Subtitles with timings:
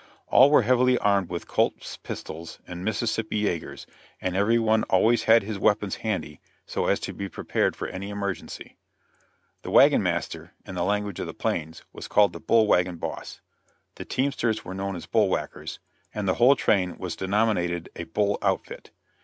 [0.29, 3.85] All were heavily armed with Colt's pistols and Mississippi yagers,
[4.19, 8.09] and every one always had his weapons handy so as to be prepared for any
[8.09, 8.77] emergency.
[9.61, 13.41] The wagon master, in the language of the plains, was called the "bull wagon boss";
[13.93, 15.77] the teamsters were known as "bull whackers";
[16.15, 18.89] and the whole train was denominated a "bull outfit."